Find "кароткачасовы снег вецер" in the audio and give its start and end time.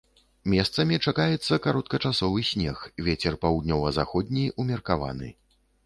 1.67-3.33